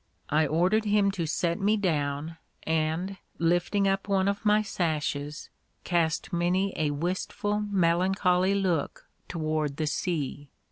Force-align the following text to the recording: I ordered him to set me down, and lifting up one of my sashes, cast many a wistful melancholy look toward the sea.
I 0.31 0.47
ordered 0.47 0.85
him 0.85 1.11
to 1.11 1.27
set 1.27 1.59
me 1.59 1.77
down, 1.77 2.37
and 2.63 3.17
lifting 3.37 3.87
up 3.87 4.07
one 4.07 4.27
of 4.27 4.43
my 4.43 4.63
sashes, 4.63 5.51
cast 5.83 6.33
many 6.33 6.73
a 6.75 6.89
wistful 6.89 7.59
melancholy 7.59 8.55
look 8.55 9.07
toward 9.27 9.77
the 9.77 9.85
sea. 9.85 10.49